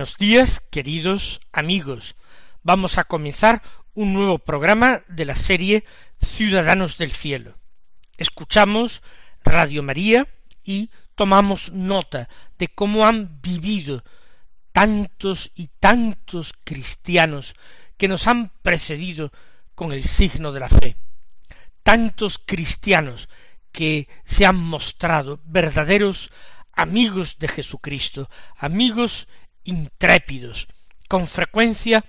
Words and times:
Buenos 0.00 0.16
días, 0.16 0.62
queridos 0.70 1.40
amigos. 1.52 2.16
Vamos 2.62 2.96
a 2.96 3.04
comenzar 3.04 3.60
un 3.92 4.14
nuevo 4.14 4.38
programa 4.38 5.02
de 5.08 5.26
la 5.26 5.34
serie 5.34 5.84
Ciudadanos 6.24 6.96
del 6.96 7.12
Cielo. 7.12 7.58
Escuchamos 8.16 9.02
Radio 9.44 9.82
María 9.82 10.26
y 10.64 10.88
tomamos 11.16 11.72
nota 11.72 12.30
de 12.58 12.68
cómo 12.68 13.04
han 13.04 13.42
vivido 13.42 14.02
tantos 14.72 15.52
y 15.54 15.66
tantos 15.66 16.54
cristianos 16.64 17.54
que 17.98 18.08
nos 18.08 18.26
han 18.26 18.52
precedido 18.62 19.30
con 19.74 19.92
el 19.92 20.02
signo 20.02 20.50
de 20.50 20.60
la 20.60 20.70
fe. 20.70 20.96
Tantos 21.82 22.40
cristianos 22.42 23.28
que 23.70 24.08
se 24.24 24.46
han 24.46 24.56
mostrado 24.56 25.42
verdaderos 25.44 26.30
amigos 26.72 27.38
de 27.38 27.48
Jesucristo, 27.48 28.30
amigos 28.56 29.28
intrépidos, 29.64 30.68
con 31.08 31.26
frecuencia 31.26 32.04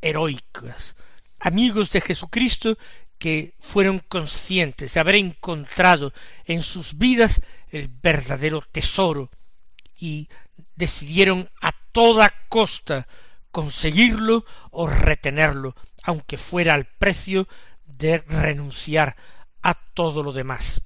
heroicas, 0.00 0.96
amigos 1.40 1.90
de 1.90 2.00
Jesucristo 2.00 2.78
que 3.18 3.54
fueron 3.60 4.00
conscientes 4.00 4.94
de 4.94 5.00
haber 5.00 5.16
encontrado 5.16 6.12
en 6.44 6.62
sus 6.62 6.98
vidas 6.98 7.40
el 7.68 7.88
verdadero 7.88 8.62
tesoro 8.72 9.30
y 9.98 10.28
decidieron 10.74 11.50
a 11.60 11.72
toda 11.92 12.32
costa 12.48 13.06
conseguirlo 13.50 14.44
o 14.70 14.86
retenerlo, 14.86 15.74
aunque 16.02 16.36
fuera 16.36 16.74
al 16.74 16.84
precio 16.84 17.48
de 17.86 18.18
renunciar 18.18 19.16
a 19.62 19.74
todo 19.74 20.22
lo 20.22 20.32
demás. 20.32 20.82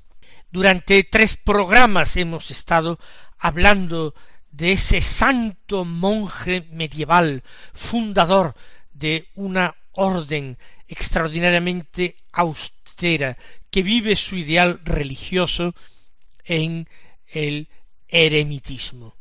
Durante 0.53 1.03
tres 1.05 1.37
programas 1.37 2.17
hemos 2.17 2.51
estado 2.51 2.99
hablando 3.39 4.15
de 4.51 4.73
ese 4.73 5.01
santo 5.01 5.85
monje 5.85 6.67
medieval, 6.73 7.43
fundador 7.73 8.55
de 8.93 9.29
una 9.35 9.75
orden 9.93 10.59
extraordinariamente 10.89 12.17
austera, 12.33 13.37
que 13.71 13.83
vive 13.83 14.17
su 14.17 14.37
ideal 14.37 14.81
religioso 14.85 15.75
en 16.45 16.89
el 17.27 17.69
eremitismo. 18.09 19.17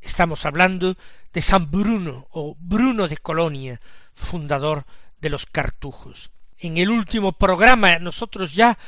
Estamos 0.00 0.44
hablando 0.44 0.96
de 1.32 1.40
San 1.40 1.70
Bruno 1.70 2.28
o 2.30 2.56
Bruno 2.58 3.08
de 3.08 3.16
Colonia, 3.16 3.80
fundador 4.12 4.84
de 5.20 5.30
los 5.30 5.46
cartujos. 5.46 6.30
En 6.58 6.76
el 6.76 6.90
último 6.90 7.32
programa 7.32 7.98
nosotros 7.98 8.54
ya 8.54 8.78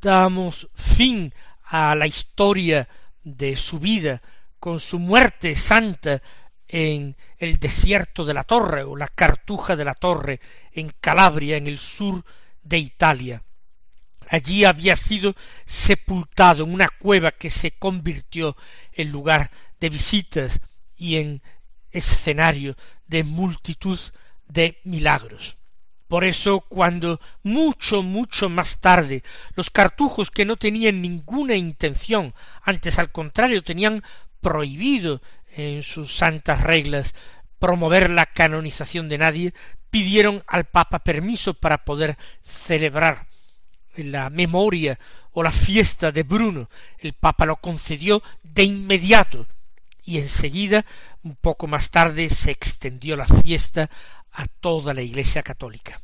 damos 0.00 0.68
fin 0.74 1.34
a 1.64 1.94
la 1.94 2.06
historia 2.06 2.88
de 3.24 3.56
su 3.56 3.80
vida, 3.80 4.22
con 4.64 4.80
su 4.80 4.98
muerte 4.98 5.56
santa 5.56 6.22
en 6.66 7.18
el 7.36 7.58
desierto 7.58 8.24
de 8.24 8.32
la 8.32 8.44
Torre 8.44 8.82
o 8.82 8.96
la 8.96 9.08
Cartuja 9.08 9.76
de 9.76 9.84
la 9.84 9.92
Torre 9.92 10.40
en 10.72 10.88
Calabria, 11.02 11.58
en 11.58 11.66
el 11.66 11.78
sur 11.78 12.24
de 12.62 12.78
Italia. 12.78 13.42
Allí 14.30 14.64
había 14.64 14.96
sido 14.96 15.34
sepultado 15.66 16.64
en 16.64 16.72
una 16.72 16.88
cueva 16.88 17.32
que 17.32 17.50
se 17.50 17.72
convirtió 17.72 18.56
en 18.90 19.12
lugar 19.12 19.50
de 19.80 19.90
visitas 19.90 20.58
y 20.96 21.16
en 21.16 21.42
escenario 21.90 22.74
de 23.06 23.22
multitud 23.22 24.00
de 24.48 24.80
milagros. 24.84 25.58
Por 26.08 26.24
eso 26.24 26.60
cuando 26.60 27.20
mucho, 27.42 28.02
mucho 28.02 28.48
más 28.48 28.80
tarde 28.80 29.22
los 29.56 29.68
cartujos 29.68 30.30
que 30.30 30.46
no 30.46 30.56
tenían 30.56 31.02
ninguna 31.02 31.54
intención, 31.54 32.32
antes 32.62 32.98
al 32.98 33.12
contrario 33.12 33.62
tenían 33.62 34.02
prohibido 34.44 35.22
en 35.56 35.82
sus 35.82 36.14
santas 36.14 36.60
reglas 36.60 37.14
promover 37.58 38.10
la 38.10 38.26
canonización 38.26 39.08
de 39.08 39.16
nadie, 39.16 39.54
pidieron 39.88 40.44
al 40.46 40.66
Papa 40.66 40.98
permiso 40.98 41.54
para 41.54 41.78
poder 41.84 42.18
celebrar 42.42 43.26
la 43.96 44.28
memoria 44.28 44.98
o 45.32 45.42
la 45.42 45.50
fiesta 45.50 46.12
de 46.12 46.24
Bruno. 46.24 46.68
El 46.98 47.14
Papa 47.14 47.46
lo 47.46 47.56
concedió 47.56 48.22
de 48.42 48.64
inmediato 48.64 49.46
y 50.04 50.18
enseguida, 50.18 50.84
un 51.22 51.36
poco 51.36 51.66
más 51.66 51.90
tarde, 51.90 52.28
se 52.28 52.50
extendió 52.50 53.16
la 53.16 53.26
fiesta 53.26 53.88
a 54.32 54.46
toda 54.46 54.92
la 54.92 55.00
Iglesia 55.00 55.42
católica. 55.42 56.02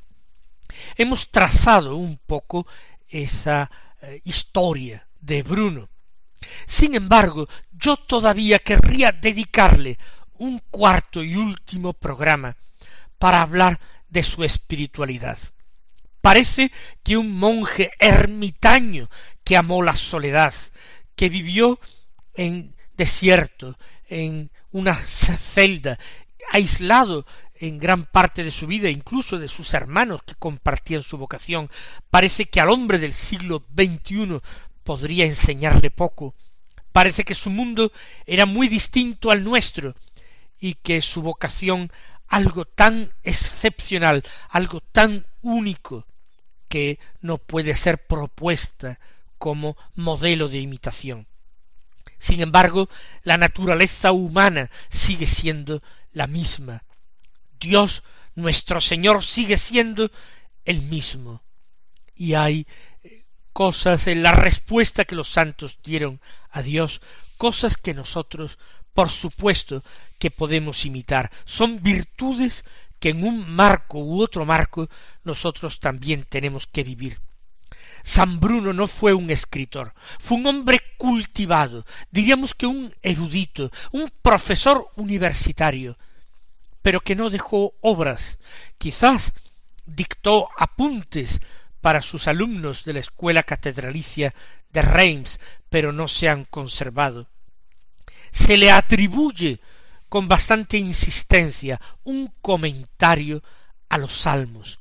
Hemos 0.96 1.30
trazado 1.30 1.96
un 1.96 2.16
poco 2.16 2.66
esa 3.06 3.70
eh, 4.00 4.22
historia 4.24 5.06
de 5.20 5.42
Bruno, 5.42 5.90
sin 6.66 6.94
embargo, 6.94 7.48
yo 7.72 7.96
todavía 7.96 8.58
querría 8.58 9.12
dedicarle 9.12 9.98
un 10.34 10.60
cuarto 10.70 11.22
y 11.22 11.36
último 11.36 11.92
programa 11.92 12.56
para 13.18 13.42
hablar 13.42 13.80
de 14.08 14.22
su 14.22 14.44
espiritualidad. 14.44 15.38
Parece 16.20 16.70
que 17.02 17.16
un 17.16 17.38
monje 17.38 17.92
ermitaño 17.98 19.08
que 19.44 19.56
amó 19.56 19.82
la 19.82 19.94
soledad, 19.94 20.54
que 21.16 21.28
vivió 21.28 21.80
en 22.34 22.74
desierto, 22.94 23.78
en 24.08 24.50
una 24.70 24.94
celda, 24.94 25.98
aislado 26.52 27.26
en 27.54 27.78
gran 27.78 28.04
parte 28.04 28.42
de 28.42 28.50
su 28.50 28.66
vida, 28.66 28.88
incluso 28.88 29.38
de 29.38 29.48
sus 29.48 29.74
hermanos 29.74 30.22
que 30.22 30.34
compartían 30.34 31.02
su 31.02 31.18
vocación, 31.18 31.70
parece 32.08 32.46
que 32.46 32.60
al 32.60 32.70
hombre 32.70 32.98
del 32.98 33.12
siglo 33.12 33.66
XXI 33.74 34.40
podría 34.90 35.24
enseñarle 35.24 35.92
poco. 35.92 36.34
Parece 36.90 37.24
que 37.24 37.36
su 37.36 37.48
mundo 37.48 37.92
era 38.26 38.44
muy 38.44 38.66
distinto 38.66 39.30
al 39.30 39.44
nuestro 39.44 39.94
y 40.58 40.74
que 40.74 41.00
su 41.00 41.22
vocación 41.22 41.92
algo 42.26 42.64
tan 42.64 43.12
excepcional, 43.22 44.24
algo 44.48 44.80
tan 44.80 45.26
único, 45.42 46.08
que 46.68 46.98
no 47.20 47.38
puede 47.38 47.76
ser 47.76 48.04
propuesta 48.04 48.98
como 49.38 49.76
modelo 49.94 50.48
de 50.48 50.58
imitación. 50.58 51.28
Sin 52.18 52.40
embargo, 52.40 52.88
la 53.22 53.38
naturaleza 53.38 54.10
humana 54.10 54.72
sigue 54.88 55.28
siendo 55.28 55.84
la 56.10 56.26
misma. 56.26 56.82
Dios 57.60 58.02
nuestro 58.34 58.80
Señor 58.80 59.22
sigue 59.22 59.56
siendo 59.56 60.10
el 60.64 60.82
mismo. 60.82 61.44
Y 62.16 62.34
hay 62.34 62.66
cosas 63.60 64.06
en 64.06 64.22
la 64.22 64.32
respuesta 64.32 65.04
que 65.04 65.14
los 65.14 65.28
santos 65.28 65.76
dieron 65.84 66.18
a 66.50 66.62
Dios, 66.62 67.02
cosas 67.36 67.76
que 67.76 67.92
nosotros, 67.92 68.58
por 68.94 69.10
supuesto, 69.10 69.84
que 70.18 70.30
podemos 70.30 70.86
imitar. 70.86 71.30
Son 71.44 71.82
virtudes 71.82 72.64
que 72.98 73.10
en 73.10 73.22
un 73.22 73.54
marco 73.54 73.98
u 73.98 74.22
otro 74.22 74.46
marco 74.46 74.88
nosotros 75.24 75.78
también 75.78 76.24
tenemos 76.24 76.66
que 76.66 76.84
vivir. 76.84 77.20
San 78.02 78.40
Bruno 78.40 78.72
no 78.72 78.86
fue 78.86 79.12
un 79.12 79.28
escritor, 79.28 79.92
fue 80.18 80.38
un 80.38 80.46
hombre 80.46 80.80
cultivado, 80.96 81.84
diríamos 82.10 82.54
que 82.54 82.64
un 82.64 82.94
erudito, 83.02 83.70
un 83.92 84.10
profesor 84.22 84.88
universitario, 84.96 85.98
pero 86.80 87.02
que 87.02 87.14
no 87.14 87.28
dejó 87.28 87.74
obras, 87.82 88.38
quizás 88.78 89.34
dictó 89.84 90.48
apuntes 90.56 91.42
para 91.80 92.02
sus 92.02 92.28
alumnos 92.28 92.84
de 92.84 92.94
la 92.94 93.00
escuela 93.00 93.42
catedralicia 93.42 94.34
de 94.70 94.82
Reims, 94.82 95.40
pero 95.68 95.92
no 95.92 96.08
se 96.08 96.28
han 96.28 96.44
conservado. 96.44 97.28
Se 98.32 98.56
le 98.56 98.70
atribuye 98.70 99.60
con 100.08 100.28
bastante 100.28 100.76
insistencia 100.76 101.80
un 102.04 102.32
comentario 102.40 103.42
a 103.88 103.98
los 103.98 104.12
salmos. 104.12 104.80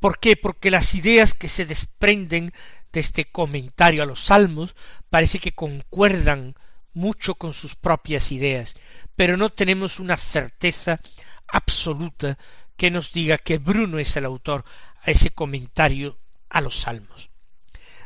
¿Por 0.00 0.18
qué? 0.18 0.36
Porque 0.36 0.70
las 0.70 0.94
ideas 0.94 1.34
que 1.34 1.48
se 1.48 1.64
desprenden 1.64 2.52
de 2.92 3.00
este 3.00 3.24
comentario 3.24 4.02
a 4.02 4.06
los 4.06 4.24
salmos 4.24 4.74
parece 5.10 5.38
que 5.38 5.52
concuerdan 5.52 6.54
mucho 6.92 7.36
con 7.36 7.52
sus 7.52 7.74
propias 7.74 8.32
ideas, 8.32 8.74
pero 9.16 9.36
no 9.36 9.50
tenemos 9.50 9.98
una 9.98 10.16
certeza 10.16 11.00
absoluta 11.46 12.38
que 12.76 12.90
nos 12.90 13.12
diga 13.12 13.38
que 13.38 13.58
Bruno 13.58 13.98
es 13.98 14.16
el 14.16 14.24
autor 14.24 14.64
a 15.02 15.10
ese 15.10 15.30
comentario 15.30 16.18
a 16.48 16.60
los 16.60 16.80
salmos. 16.80 17.30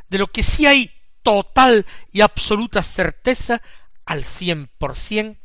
De 0.09 0.19
lo 0.19 0.29
que 0.29 0.43
sí 0.43 0.67
hay 0.67 0.91
total 1.23 1.85
y 2.13 2.21
absoluta 2.21 2.83
certeza 2.83 3.61
al 4.05 4.25
cien 4.25 4.69
por 4.79 4.97
cien 4.97 5.41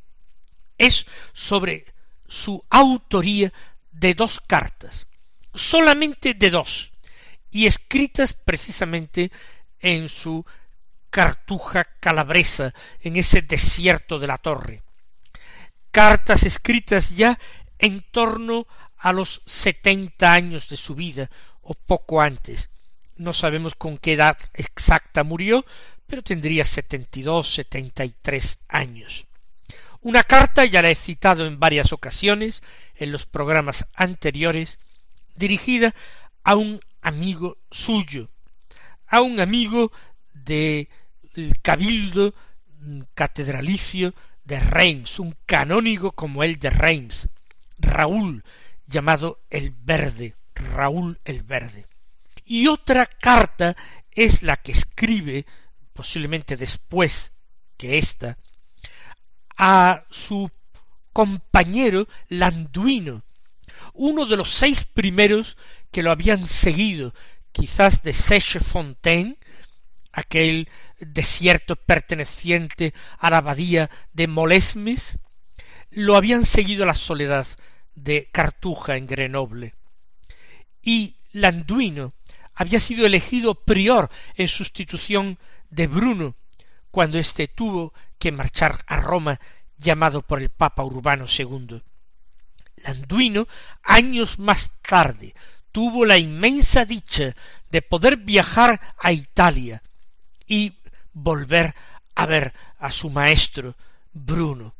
es 0.78 1.06
sobre 1.34 1.86
su 2.28 2.64
autoría 2.70 3.52
de 3.92 4.14
dos 4.14 4.40
cartas, 4.40 5.08
solamente 5.54 6.34
de 6.34 6.50
dos, 6.50 6.92
y 7.50 7.66
escritas 7.66 8.34
precisamente 8.34 9.32
en 9.80 10.08
su 10.08 10.46
cartuja 11.10 11.84
calabresa, 12.00 12.74
en 13.02 13.18
ese 13.18 13.42
desierto 13.42 14.18
de 14.18 14.28
la 14.28 14.38
torre. 14.38 14.82
Cartas 15.92 16.44
escritas 16.44 17.10
ya 17.16 17.38
en 17.78 18.02
torno 18.12 18.66
a 19.02 19.12
los 19.12 19.42
setenta 19.46 20.34
años 20.34 20.70
de 20.70 20.78
su 20.78 20.96
vida, 20.96 21.30
o 21.62 21.74
poco 21.74 22.22
antes. 22.22 22.70
No 23.18 23.34
sabemos 23.34 23.76
con 23.76 23.98
qué 23.98 24.14
edad 24.14 24.38
exacta 24.54 25.24
murió, 25.24 25.66
pero 26.08 26.22
tendría 26.22 26.66
setenta 26.66 27.20
y 27.20 27.24
dos, 27.24 27.54
setenta 27.54 28.06
y 28.06 28.14
tres 28.22 28.60
años. 28.68 29.28
Una 30.02 30.24
carta, 30.24 30.66
ya 30.66 30.82
la 30.82 30.90
he 30.90 30.96
citado 30.96 31.46
en 31.46 31.60
varias 31.60 31.94
ocasiones 31.94 32.64
en 32.96 33.12
los 33.12 33.26
programas 33.26 33.88
anteriores, 33.94 34.80
dirigida 35.36 35.94
a 36.44 36.56
un 36.56 36.80
amigo 37.02 37.58
suyo, 37.70 38.30
a 39.08 39.22
un 39.22 39.40
amigo 39.40 39.92
del 40.34 40.88
cabildo 41.62 42.34
catedralicio 43.14 44.14
de 44.44 44.60
Reims, 44.60 45.20
un 45.20 45.36
canónigo 45.46 46.12
como 46.12 46.44
el 46.44 46.58
de 46.58 46.72
Reims, 46.72 47.30
Raúl, 47.78 48.44
llamado 48.92 49.42
el 49.50 49.72
Verde, 49.72 50.36
Raúl 50.54 51.20
el 51.26 51.44
Verde. 51.44 51.88
Y 52.46 52.68
otra 52.68 53.06
carta 53.06 53.76
es 54.12 54.44
la 54.44 54.58
que 54.58 54.74
escribe, 54.74 55.46
posiblemente 55.94 56.58
después 56.58 57.32
que 57.78 57.98
ésta, 57.98 58.38
a 59.58 60.04
su 60.10 60.52
compañero 61.14 62.08
Landuino, 62.28 63.24
uno 63.94 64.26
de 64.26 64.38
los 64.38 64.50
seis 64.50 64.86
primeros 64.86 65.58
que 65.92 66.04
lo 66.04 66.12
habían 66.12 66.48
seguido, 66.48 67.14
quizás 67.52 68.04
de 68.04 68.12
Sèche-Fontaine, 68.12 69.38
aquel 70.14 70.70
desierto 71.00 71.76
perteneciente 71.76 72.94
a 73.18 73.30
la 73.30 73.38
abadía 73.38 73.90
de 74.14 74.28
Molesmes, 74.28 75.18
lo 75.90 76.16
habían 76.16 76.46
seguido 76.46 76.84
a 76.84 76.88
la 76.88 76.96
soledad 76.96 77.48
de 77.96 78.30
Cartuja 78.32 78.98
en 78.98 79.08
Grenoble. 79.08 79.76
Y 80.82 81.18
Landuino 81.32 82.14
había 82.54 82.80
sido 82.80 83.06
elegido 83.06 83.56
prior 83.56 84.10
en 84.36 84.48
sustitución 84.48 85.40
de 85.70 85.88
Bruno, 85.88 86.36
cuando 86.92 87.18
éste 87.18 87.48
tuvo 87.48 87.94
que 88.20 88.32
marchar 88.32 88.84
a 88.88 88.98
Roma 88.98 89.40
llamado 89.78 90.22
por 90.22 90.42
el 90.42 90.50
Papa 90.50 90.84
Urbano 90.84 91.26
II. 91.26 91.82
Landuino, 92.78 93.48
años 93.84 94.40
más 94.40 94.72
tarde, 94.82 95.34
tuvo 95.72 96.06
la 96.06 96.18
inmensa 96.18 96.86
dicha 96.86 97.36
de 97.70 97.82
poder 97.82 98.18
viajar 98.18 98.80
a 98.98 99.12
Italia 99.12 99.82
y 100.46 100.78
volver 101.14 101.74
a 102.16 102.26
ver 102.26 102.54
a 102.78 102.92
su 102.92 103.10
maestro 103.10 103.76
Bruno. 104.12 104.76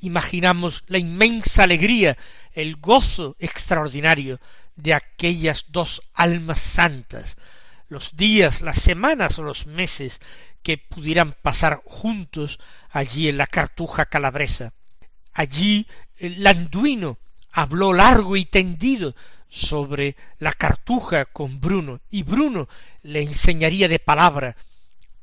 Imaginamos 0.00 0.84
la 0.86 0.98
inmensa 0.98 1.64
alegría, 1.64 2.16
el 2.52 2.76
gozo 2.76 3.36
extraordinario 3.38 4.40
de 4.76 4.94
aquellas 4.94 5.66
dos 5.68 6.02
almas 6.14 6.60
santas, 6.60 7.36
los 7.88 8.16
días, 8.16 8.62
las 8.62 8.78
semanas 8.78 9.38
o 9.38 9.42
los 9.42 9.66
meses 9.66 10.20
que 10.62 10.78
pudieran 10.78 11.32
pasar 11.32 11.82
juntos 11.84 12.58
allí 12.90 13.28
en 13.28 13.36
la 13.36 13.46
cartuja 13.46 14.06
calabresa. 14.06 14.72
Allí 15.32 15.86
Landuino 16.18 17.18
habló 17.52 17.92
largo 17.92 18.36
y 18.36 18.44
tendido 18.44 19.14
sobre 19.48 20.16
la 20.38 20.52
cartuja 20.52 21.24
con 21.24 21.60
Bruno, 21.60 22.00
y 22.10 22.22
Bruno 22.22 22.68
le 23.02 23.22
enseñaría 23.22 23.88
de 23.88 23.98
palabra 23.98 24.56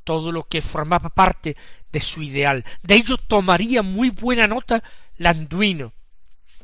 todo 0.04 0.32
lo 0.32 0.44
que 0.44 0.62
formaba 0.62 1.10
parte 1.10 1.56
de 1.92 2.02
su 2.02 2.22
ideal. 2.22 2.66
De 2.84 2.96
ello 2.96 3.18
tomaría 3.18 3.82
muy 3.82 4.10
buena 4.10 4.48
nota 4.48 4.84
Landuino, 5.18 5.94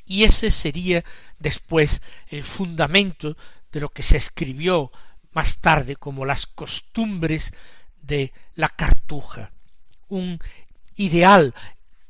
y 0.05 0.23
ese 0.23 0.51
sería 0.51 1.03
después 1.39 2.01
el 2.27 2.43
fundamento 2.43 3.37
de 3.71 3.79
lo 3.79 3.89
que 3.89 4.03
se 4.03 4.17
escribió 4.17 4.91
más 5.31 5.59
tarde 5.59 5.95
como 5.95 6.25
las 6.25 6.45
costumbres 6.45 7.53
de 8.01 8.31
la 8.55 8.69
cartuja, 8.69 9.51
un 10.09 10.39
ideal 10.95 11.53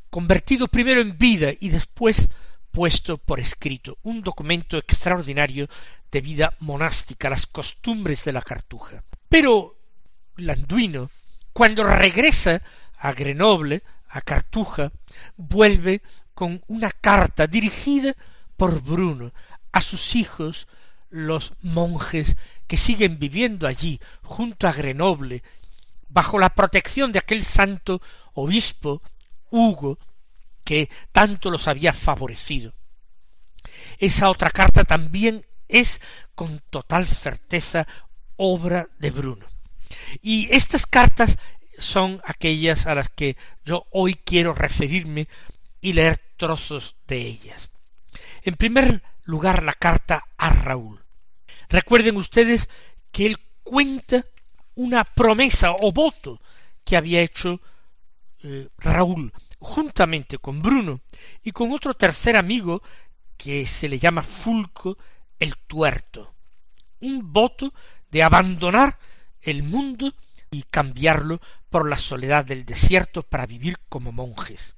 convertido 0.09 0.67
primero 0.67 1.01
en 1.01 1.17
vida 1.17 1.51
y 1.59 1.69
después 1.69 2.27
puesto 2.71 3.19
por 3.19 3.39
escrito, 3.39 3.97
un 4.03 4.21
documento 4.21 4.77
extraordinario 4.77 5.69
de 6.11 6.21
vida 6.21 6.55
monástica, 6.59 7.29
las 7.29 7.45
costumbres 7.45 8.25
de 8.25 8.33
la 8.33 8.41
cartuja. 8.41 9.03
Pero 9.29 9.77
Landuino, 10.37 11.11
cuando 11.53 11.83
regresa 11.83 12.61
a 13.03 13.11
Grenoble, 13.11 13.83
a 14.07 14.21
Cartuja, 14.21 14.93
vuelve 15.35 16.01
con 16.33 16.63
una 16.67 16.89
carta 16.89 17.47
dirigida 17.47 18.15
por 18.55 18.81
Bruno 18.81 19.33
a 19.73 19.81
sus 19.81 20.15
hijos, 20.15 20.69
los 21.09 21.53
monjes 21.61 22.37
que 22.65 22.77
siguen 22.77 23.19
viviendo 23.19 23.67
allí, 23.67 23.99
junto 24.21 24.69
a 24.69 24.71
Grenoble, 24.71 25.43
bajo 26.07 26.39
la 26.39 26.55
protección 26.55 27.11
de 27.11 27.19
aquel 27.19 27.43
santo 27.43 28.01
obispo 28.35 29.01
Hugo, 29.49 29.99
que 30.63 30.89
tanto 31.11 31.51
los 31.51 31.67
había 31.67 31.91
favorecido. 31.91 32.73
Esa 33.99 34.29
otra 34.29 34.49
carta 34.49 34.85
también 34.85 35.45
es 35.67 35.99
con 36.35 36.61
total 36.69 37.05
certeza 37.05 37.85
obra 38.37 38.87
de 38.97 39.11
Bruno. 39.11 39.45
Y 40.21 40.47
estas 40.55 40.85
cartas 40.85 41.37
son 41.77 42.21
aquellas 42.23 42.87
a 42.87 42.95
las 42.95 43.09
que 43.09 43.37
yo 43.65 43.85
hoy 43.91 44.15
quiero 44.15 44.53
referirme 44.53 45.27
y 45.81 45.93
leer 45.93 46.21
trozos 46.37 46.95
de 47.07 47.21
ellas. 47.21 47.69
En 48.43 48.55
primer 48.55 49.01
lugar, 49.23 49.63
la 49.63 49.73
carta 49.73 50.23
a 50.37 50.49
Raúl. 50.49 51.03
Recuerden 51.69 52.17
ustedes 52.17 52.69
que 53.11 53.25
él 53.25 53.37
cuenta 53.63 54.23
una 54.75 55.03
promesa 55.03 55.71
o 55.71 55.91
voto 55.91 56.41
que 56.83 56.97
había 56.97 57.21
hecho 57.21 57.61
eh, 58.43 58.67
Raúl 58.77 59.31
juntamente 59.59 60.37
con 60.37 60.61
Bruno 60.61 61.01
y 61.41 61.51
con 61.51 61.71
otro 61.71 61.93
tercer 61.93 62.35
amigo 62.35 62.83
que 63.37 63.65
se 63.65 63.87
le 63.87 63.97
llama 63.97 64.21
Fulco 64.21 64.97
el 65.39 65.57
Tuerto. 65.57 66.35
Un 66.99 67.31
voto 67.31 67.73
de 68.11 68.23
abandonar 68.23 68.99
el 69.41 69.63
mundo 69.63 70.13
y 70.53 70.63
cambiarlo 70.63 71.41
por 71.69 71.89
la 71.89 71.97
soledad 71.97 72.45
del 72.45 72.65
desierto 72.65 73.23
para 73.23 73.45
vivir 73.45 73.79
como 73.89 74.11
monjes. 74.11 74.75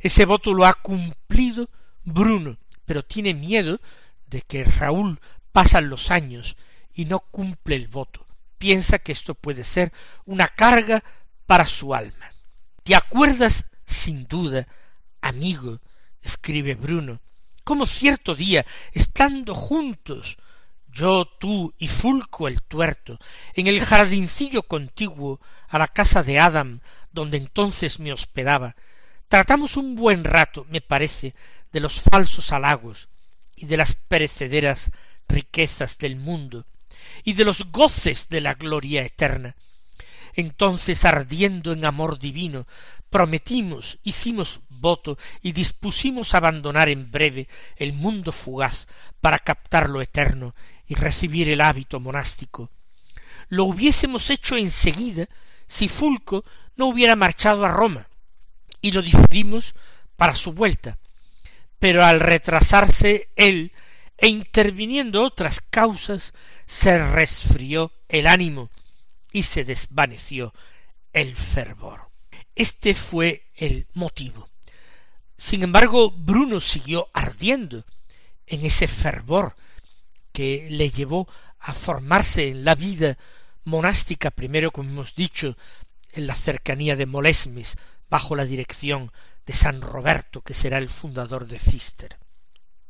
Ese 0.00 0.24
voto 0.24 0.54
lo 0.54 0.66
ha 0.66 0.74
cumplido 0.74 1.68
Bruno, 2.02 2.58
pero 2.84 3.04
tiene 3.04 3.34
miedo 3.34 3.80
de 4.26 4.42
que 4.42 4.64
Raúl 4.64 5.20
pasan 5.52 5.90
los 5.90 6.10
años 6.10 6.56
y 6.92 7.04
no 7.04 7.20
cumple 7.20 7.76
el 7.76 7.88
voto. 7.88 8.26
Piensa 8.58 8.98
que 8.98 9.12
esto 9.12 9.34
puede 9.34 9.64
ser 9.64 9.92
una 10.24 10.48
carga 10.48 11.04
para 11.46 11.66
su 11.66 11.94
alma. 11.94 12.32
¿Te 12.82 12.94
acuerdas, 12.94 13.66
sin 13.84 14.26
duda, 14.26 14.66
amigo, 15.20 15.80
escribe 16.22 16.74
Bruno, 16.74 17.20
cómo 17.64 17.84
cierto 17.84 18.34
día, 18.34 18.64
estando 18.92 19.54
juntos, 19.54 20.38
yo, 20.96 21.26
tú 21.26 21.74
y 21.78 21.88
Fulco 21.88 22.48
el 22.48 22.62
tuerto, 22.62 23.20
en 23.54 23.66
el 23.66 23.80
jardincillo 23.80 24.62
contiguo 24.62 25.40
a 25.68 25.78
la 25.78 25.88
casa 25.88 26.22
de 26.22 26.38
Adam, 26.38 26.80
donde 27.12 27.36
entonces 27.36 28.00
me 28.00 28.12
hospedaba, 28.12 28.76
tratamos 29.28 29.76
un 29.76 29.94
buen 29.94 30.24
rato, 30.24 30.66
me 30.70 30.80
parece, 30.80 31.34
de 31.70 31.80
los 31.80 32.00
falsos 32.00 32.50
halagos 32.50 33.08
y 33.56 33.66
de 33.66 33.76
las 33.76 33.94
perecederas 33.94 34.90
riquezas 35.28 35.98
del 35.98 36.16
mundo 36.16 36.64
y 37.24 37.34
de 37.34 37.44
los 37.44 37.70
goces 37.70 38.30
de 38.30 38.40
la 38.40 38.54
gloria 38.54 39.02
eterna. 39.02 39.54
Entonces, 40.34 41.04
ardiendo 41.04 41.72
en 41.72 41.84
amor 41.84 42.18
divino, 42.18 42.66
prometimos, 43.10 43.98
hicimos 44.02 44.60
voto 44.68 45.18
y 45.42 45.52
dispusimos 45.52 46.34
abandonar 46.34 46.88
en 46.88 47.10
breve 47.10 47.48
el 47.76 47.92
mundo 47.92 48.32
fugaz 48.32 48.86
para 49.20 49.38
captar 49.38 49.88
lo 49.88 50.02
eterno 50.02 50.54
y 50.86 50.94
recibir 50.94 51.48
el 51.48 51.60
hábito 51.60 52.00
monástico. 52.00 52.70
lo 53.48 53.64
hubiésemos 53.64 54.30
hecho 54.30 54.56
enseguida 54.56 55.28
si 55.68 55.88
Fulco 55.88 56.44
no 56.76 56.86
hubiera 56.86 57.14
marchado 57.14 57.64
a 57.64 57.68
Roma, 57.68 58.08
y 58.80 58.90
lo 58.92 59.02
diferimos 59.02 59.74
para 60.16 60.34
su 60.34 60.52
vuelta. 60.52 60.98
Pero 61.78 62.04
al 62.04 62.20
retrasarse 62.20 63.28
él 63.36 63.72
e 64.18 64.28
interviniendo 64.28 65.22
otras 65.22 65.60
causas, 65.60 66.32
se 66.66 66.98
resfrió 66.98 67.92
el 68.08 68.26
ánimo 68.26 68.70
y 69.32 69.42
se 69.42 69.64
desvaneció 69.64 70.54
el 71.12 71.36
fervor. 71.36 72.10
Este 72.54 72.94
fue 72.94 73.46
el 73.54 73.86
motivo. 73.94 74.48
Sin 75.36 75.62
embargo, 75.62 76.10
Bruno 76.10 76.60
siguió 76.60 77.08
ardiendo 77.12 77.84
en 78.46 78.64
ese 78.64 78.88
fervor 78.88 79.54
que 80.36 80.66
le 80.68 80.90
llevó 80.90 81.26
a 81.58 81.72
formarse 81.72 82.48
en 82.48 82.62
la 82.62 82.74
vida 82.74 83.16
monástica, 83.64 84.30
primero, 84.30 84.70
como 84.70 84.90
hemos 84.90 85.14
dicho, 85.14 85.56
en 86.12 86.26
la 86.26 86.36
cercanía 86.36 86.94
de 86.94 87.06
Molesmes, 87.06 87.78
bajo 88.10 88.36
la 88.36 88.44
dirección 88.44 89.12
de 89.46 89.54
San 89.54 89.80
Roberto, 89.80 90.42
que 90.42 90.52
será 90.52 90.76
el 90.76 90.90
fundador 90.90 91.46
de 91.46 91.58
Cister. 91.58 92.18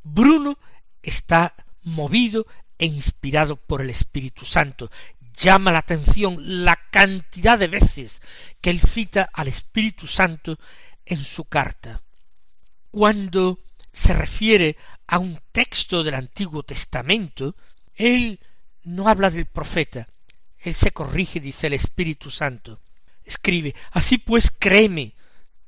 Bruno 0.03 0.59
está 1.05 1.55
movido 1.85 2.49
e 2.79 2.87
inspirado 2.87 3.55
por 3.55 3.81
el 3.81 3.91
Espíritu 3.91 4.45
Santo. 4.45 4.91
Llama 5.39 5.71
la 5.71 5.79
atención 5.79 6.65
la 6.65 6.75
cantidad 6.91 7.61
de 7.61 7.69
veces 7.69 8.23
que 8.61 8.71
él 8.71 8.81
cita 8.81 9.31
al 9.33 9.47
Espíritu 9.47 10.09
Santo 10.09 10.59
en 11.05 11.19
su 11.19 11.45
carta. 11.45 12.03
Cuando 12.91 13.61
se 13.93 14.15
refiere 14.15 14.77
a 15.07 15.19
un 15.19 15.39
texto 15.53 16.03
del 16.03 16.15
Antiguo 16.15 16.63
Testamento, 16.63 17.57
él 17.95 18.41
no 18.83 19.09
habla 19.09 19.31
del 19.31 19.47
profeta, 19.47 20.09
él 20.59 20.75
se 20.75 20.93
corrige, 20.93 21.41
dice 21.41 21.69
el 21.69 21.75
Espíritu 21.75 22.31
Santo. 22.31 22.81
Escribe, 23.25 23.75
así 23.93 24.19
pues 24.19 24.51
créeme, 24.51 25.15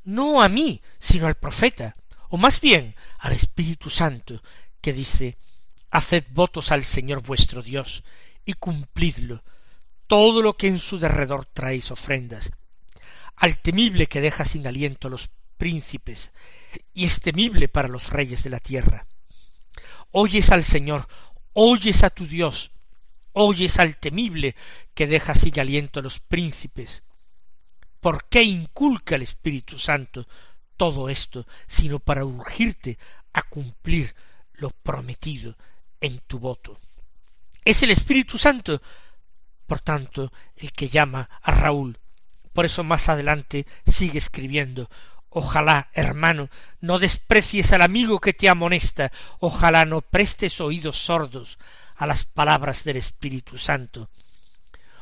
no 0.05 0.43
a 0.43 0.49
mí, 0.49 0.81
sino 0.99 1.27
al 1.27 1.35
profeta, 1.35 1.95
o 2.29 2.37
más 2.37 2.61
bien 2.61 2.95
al 3.19 3.33
Espíritu 3.33 3.91
Santo, 3.91 4.43
que 4.81 4.93
dice, 4.93 5.39
haced 5.91 6.25
votos 6.31 6.73
al 6.73 6.85
Señor 6.85 7.23
vuestro 7.23 7.63
Dios, 7.63 8.05
y 8.45 8.55
cumplidlo, 8.55 9.43
todo 10.07 10.41
lo 10.43 10.57
que 10.57 10.69
en 10.69 10.79
su 10.79 10.99
derredor 10.99 11.45
traéis 11.47 11.91
ofrendas, 11.91 12.51
al 13.37 13.59
temible 13.59 14.07
que 14.07 14.21
deja 14.21 14.45
sin 14.45 14.67
aliento 14.67 15.09
a 15.09 15.11
los 15.11 15.31
príncipes, 15.57 16.33
y 16.95 17.05
es 17.05 17.21
temible 17.21 17.69
para 17.69 17.89
los 17.89 18.11
reyes 18.11 18.43
de 18.43 18.51
la 18.51 18.61
tierra. 18.61 19.07
Oyes 20.11 20.51
al 20.51 20.65
Señor, 20.65 21.07
oyes 21.53 22.05
a 22.05 22.11
tu 22.11 22.27
Dios, 22.27 22.71
oyes 23.33 23.79
al 23.79 23.97
temible 23.97 24.55
que 24.95 25.07
deja 25.07 25.35
sin 25.35 25.59
aliento 25.61 26.01
a 26.01 26.03
los 26.03 26.21
príncipes, 26.21 27.03
¿Por 28.01 28.29
qué 28.29 28.43
inculca 28.43 29.17
el 29.17 29.23
Espíritu 29.23 29.79
Santo 29.79 30.27
todo 30.77 31.09
esto, 31.09 31.47
sino 31.67 31.99
para 31.99 32.25
urgirte 32.25 32.99
a 33.33 33.43
cumplir 33.43 34.15
lo 34.55 34.71
prometido 34.71 35.57
en 36.01 36.21
tu 36.21 36.39
voto? 36.39 36.79
Es 37.65 37.83
el 37.83 37.91
Espíritu 37.91 38.39
Santo, 38.39 38.81
por 39.67 39.81
tanto, 39.81 40.33
el 40.57 40.73
que 40.73 40.89
llama 40.89 41.29
a 41.43 41.51
Raúl. 41.51 41.99
Por 42.53 42.65
eso 42.65 42.85
más 42.85 43.09
adelante 43.09 43.67
sigue 43.85 44.19
escribiendo 44.19 44.89
Ojalá, 45.31 45.91
hermano, 45.93 46.49
no 46.81 46.99
desprecies 46.99 47.73
al 47.73 47.83
amigo 47.83 48.21
que 48.21 48.33
te 48.33 48.49
amonesta, 48.49 49.13
ojalá 49.41 49.85
no 49.85 50.01
prestes 50.01 50.61
oídos 50.61 50.97
sordos 50.97 51.59
a 51.97 52.07
las 52.07 52.25
palabras 52.25 52.85
del 52.85 52.97
Espíritu 52.97 53.59
Santo, 53.59 54.09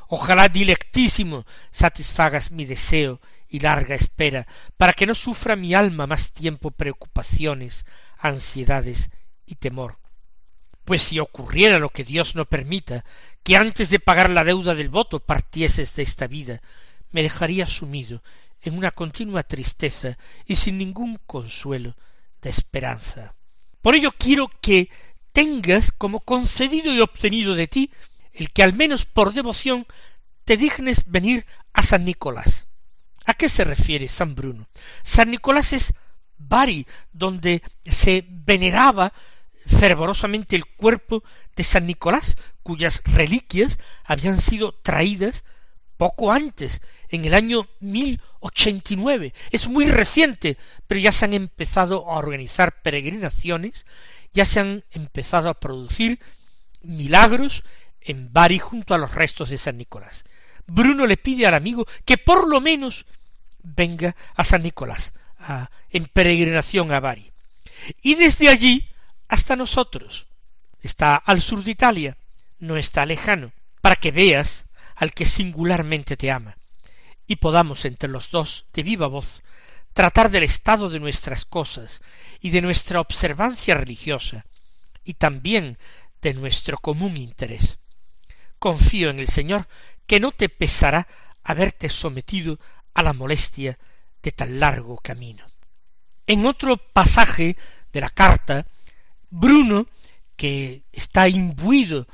Ojalá, 0.09 0.49
dilectísimo, 0.49 1.47
satisfagas 1.73 2.53
mi 2.53 2.65
deseo 2.65 3.21
y 3.49 3.61
larga 3.61 3.95
espera, 3.95 4.47
para 4.77 4.93
que 4.93 5.07
no 5.07 5.15
sufra 5.15 5.57
mi 5.57 5.75
alma 5.75 6.07
más 6.07 6.33
tiempo 6.33 6.71
preocupaciones, 6.71 7.85
ansiedades 8.19 9.11
y 9.47 9.57
temor. 9.57 9.99
Pues 10.85 11.03
si 11.03 11.19
ocurriera 11.19 11.81
lo 11.81 11.91
que 11.91 12.05
Dios 12.05 12.37
no 12.37 12.45
permita, 12.45 13.05
que 13.43 13.57
antes 13.57 13.91
de 13.91 13.99
pagar 13.99 14.31
la 14.31 14.45
deuda 14.45 14.75
del 14.77 14.89
voto 14.89 15.19
partieses 15.19 15.97
de 15.97 16.05
esta 16.05 16.29
vida, 16.29 16.63
me 17.11 17.23
dejaría 17.23 17.67
sumido 17.67 18.23
en 18.67 18.77
una 18.77 18.91
continua 18.91 19.45
tristeza 19.45 20.19
y 20.45 20.57
sin 20.57 20.79
ningún 20.79 21.19
consuelo 21.27 21.97
de 22.43 22.51
esperanza. 22.51 23.35
Por 23.81 23.95
ello 23.95 24.11
quiero 24.19 24.51
que 24.61 24.91
tengas 25.33 25.93
como 25.93 26.21
concedido 26.21 26.93
y 26.93 27.01
obtenido 27.01 27.55
de 27.55 27.69
ti 27.69 27.91
el 28.33 28.51
que 28.51 28.63
al 28.63 28.75
menos 28.75 29.07
por 29.07 29.33
devoción 29.33 29.87
te 30.45 30.57
dignes 30.57 31.05
venir 31.07 31.47
a 31.73 31.83
San 31.83 32.05
Nicolás. 32.05 32.67
¿A 33.25 33.35
qué 33.35 33.49
se 33.49 33.65
refiere 33.65 34.09
San 34.09 34.35
Bruno? 34.35 34.69
San 35.03 35.31
Nicolás 35.31 35.73
es 35.73 35.95
Bari, 36.37 36.87
donde 37.13 37.63
se 37.83 38.25
veneraba 38.29 39.13
fervorosamente 39.67 40.57
el 40.57 40.67
cuerpo 40.67 41.25
de 41.55 41.65
San 41.65 41.87
Nicolás, 41.87 42.37
cuyas 42.63 43.03
reliquias 43.05 43.79
habían 44.05 44.41
sido 44.41 44.73
traídas 44.73 45.45
poco 45.97 46.33
antes, 46.33 46.81
en 47.09 47.25
el 47.25 47.35
año 47.35 47.69
mil 47.81 48.21
ochenta 48.41 48.93
y 48.93 48.97
nueve. 48.97 49.35
Es 49.51 49.69
muy 49.69 49.87
reciente, 49.87 50.59
pero 50.87 51.01
ya 51.01 51.13
se 51.13 51.25
han 51.25 51.35
empezado 51.35 52.11
a 52.11 52.19
organizar 52.19 52.83
peregrinaciones, 52.83 53.87
ya 54.33 54.45
se 54.45 54.61
han 54.61 54.85
empezado 54.91 55.49
a 55.49 55.59
producir 55.59 56.21
milagros 56.83 57.65
en 58.01 58.33
Bari 58.33 58.59
junto 58.59 58.95
a 58.95 58.99
los 58.99 59.15
restos 59.15 59.49
de 59.49 59.59
San 59.59 59.79
Nicolás. 59.79 60.25
Bruno 60.67 61.07
le 61.07 61.17
pide 61.17 61.47
al 61.47 61.55
amigo 61.55 61.87
que 62.05 62.19
por 62.19 62.47
lo 62.47 62.61
menos 62.61 63.07
venga 63.63 64.15
a 64.35 64.45
San 64.45 64.63
Nicolás, 64.63 65.13
en 65.91 66.07
peregrinación 66.07 66.93
a 66.93 67.01
Bari. 67.01 67.33
Y 68.03 68.15
desde 68.15 68.49
allí 68.49 68.89
hasta 69.29 69.57
nosotros. 69.57 70.27
Está 70.83 71.17
al 71.17 71.41
sur 71.41 71.65
de 71.65 71.73
Italia, 71.73 72.17
no 72.61 72.77
está 72.77 73.05
lejano, 73.07 73.53
para 73.81 73.97
que 73.97 74.13
veas 74.13 74.66
al 74.97 75.13
que 75.13 75.25
singularmente 75.25 76.17
te 76.17 76.31
ama, 76.31 76.59
y 77.27 77.37
podamos 77.37 77.85
entre 77.85 78.09
los 78.09 78.31
dos, 78.31 78.67
de 78.73 78.83
viva 78.83 79.07
voz, 79.07 79.43
tratar 79.93 80.31
del 80.31 80.43
estado 80.43 80.91
de 80.91 81.01
nuestras 81.01 81.45
cosas 81.45 82.03
y 82.41 82.51
de 82.51 82.63
nuestra 82.63 83.01
observancia 83.01 83.75
religiosa, 83.75 84.45
y 85.05 85.15
también 85.15 85.79
de 86.21 86.35
nuestro 86.35 86.79
común 86.79 87.17
interés 87.17 87.79
confío 88.59 89.11
en 89.11 89.19
el 89.19 89.29
Señor 89.29 89.69
que 90.07 90.21
no 90.21 90.33
te 90.33 90.49
pesará 90.49 91.07
haberte 91.43 91.89
sometido 91.89 92.59
a 92.95 93.03
la 93.03 93.13
molestia 93.13 93.79
de 94.23 94.33
tan 94.33 94.59
largo 94.59 94.97
camino. 94.99 95.47
En 96.27 96.47
otro 96.47 96.77
pasaje 96.77 97.57
de 97.93 98.01
la 98.01 98.11
carta, 98.11 98.67
Bruno, 99.31 99.87
que 100.37 100.83
está 100.93 101.29
imbuido 101.29 102.07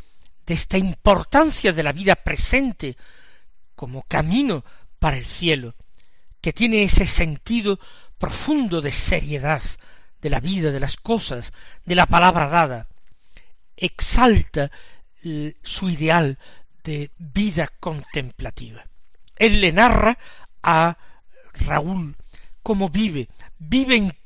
esta 0.52 0.78
importancia 0.78 1.72
de 1.72 1.82
la 1.82 1.92
vida 1.92 2.14
presente 2.16 2.96
como 3.74 4.02
camino 4.02 4.64
para 4.98 5.16
el 5.16 5.26
cielo, 5.26 5.74
que 6.40 6.52
tiene 6.52 6.82
ese 6.82 7.06
sentido 7.06 7.78
profundo 8.18 8.80
de 8.80 8.92
seriedad 8.92 9.62
de 10.20 10.30
la 10.30 10.40
vida, 10.40 10.70
de 10.70 10.80
las 10.80 10.96
cosas, 10.96 11.52
de 11.84 11.94
la 11.94 12.06
palabra 12.06 12.48
dada, 12.48 12.88
exalta 13.76 14.70
su 15.62 15.90
ideal 15.90 16.38
de 16.84 17.10
vida 17.18 17.68
contemplativa. 17.80 18.86
Él 19.36 19.60
le 19.60 19.72
narra 19.72 20.18
a 20.62 20.96
Raúl 21.54 22.16
cómo 22.62 22.88
vive, 22.88 23.28
vive 23.58 23.96
en, 23.96 24.16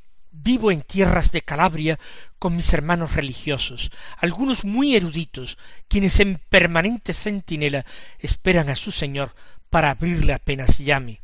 vivo 0.47 0.71
en 0.71 0.83
tierras 0.83 1.33
de 1.33 1.43
Calabria 1.43 1.99
con 2.39 2.55
mis 2.55 2.73
hermanos 2.73 3.15
religiosos, 3.15 3.91
algunos 4.17 4.65
muy 4.65 4.95
eruditos, 4.95 5.59
quienes 5.89 6.21
en 6.21 6.41
permanente 6.49 7.15
centinela 7.15 7.85
esperan 8.21 8.71
a 8.71 8.77
su 8.77 8.93
Señor 8.93 9.35
para 9.71 9.91
abrirle 9.91 10.33
apenas 10.33 10.79
llame, 10.79 11.21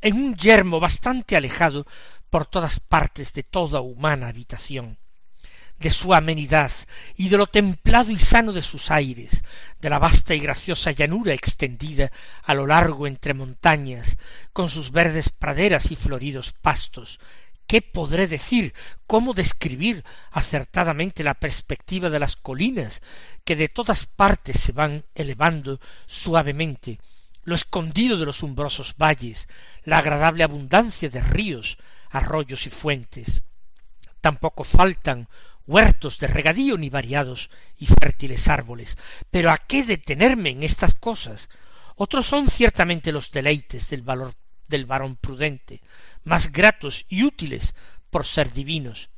en 0.00 0.16
un 0.16 0.34
yermo 0.34 0.80
bastante 0.80 1.36
alejado 1.36 1.86
por 2.28 2.44
todas 2.44 2.80
partes 2.80 3.32
de 3.34 3.44
toda 3.44 3.80
humana 3.80 4.26
habitación 4.26 4.98
de 5.78 5.90
su 5.90 6.14
amenidad 6.14 6.72
y 7.16 7.28
de 7.28 7.36
lo 7.36 7.46
templado 7.46 8.10
y 8.10 8.18
sano 8.18 8.52
de 8.52 8.62
sus 8.62 8.90
aires, 8.90 9.44
de 9.78 9.90
la 9.90 9.98
vasta 9.98 10.34
y 10.34 10.40
graciosa 10.40 10.90
llanura 10.90 11.34
extendida 11.34 12.10
a 12.42 12.54
lo 12.54 12.66
largo 12.66 13.06
entre 13.06 13.34
montañas, 13.34 14.16
con 14.52 14.70
sus 14.70 14.90
verdes 14.90 15.28
praderas 15.28 15.90
y 15.90 15.96
floridos 15.96 16.52
pastos. 16.52 17.20
¿Qué 17.66 17.82
podré 17.82 18.28
decir? 18.28 18.74
¿Cómo 19.06 19.34
describir 19.34 20.04
acertadamente 20.30 21.24
la 21.24 21.34
perspectiva 21.34 22.10
de 22.10 22.20
las 22.20 22.36
colinas 22.36 23.02
que 23.44 23.56
de 23.56 23.68
todas 23.68 24.06
partes 24.06 24.60
se 24.60 24.72
van 24.72 25.04
elevando 25.14 25.80
suavemente, 26.06 27.00
lo 27.42 27.56
escondido 27.56 28.18
de 28.18 28.26
los 28.26 28.42
umbrosos 28.44 28.94
valles, 28.96 29.48
la 29.84 29.98
agradable 29.98 30.44
abundancia 30.44 31.08
de 31.08 31.20
ríos, 31.20 31.76
arroyos 32.10 32.66
y 32.66 32.70
fuentes? 32.70 33.42
Tampoco 34.20 34.62
faltan 34.62 35.28
huertos 35.66 36.18
de 36.18 36.28
regadío 36.28 36.78
ni 36.78 36.88
variados 36.88 37.50
y 37.76 37.86
fértiles 37.86 38.46
árboles. 38.46 38.96
Pero 39.30 39.50
¿a 39.50 39.58
qué 39.58 39.82
detenerme 39.82 40.50
en 40.50 40.62
estas 40.62 40.94
cosas? 40.94 41.48
Otros 41.96 42.26
son 42.26 42.48
ciertamente 42.48 43.10
los 43.10 43.32
deleites 43.32 43.90
del 43.90 44.02
valor 44.02 44.34
del 44.68 44.86
varón 44.86 45.16
prudente, 45.16 45.80
más 46.24 46.52
gratos 46.52 47.04
y 47.08 47.24
útiles 47.24 47.74
por 48.10 48.26
ser 48.26 48.52
divinos. 48.52 49.10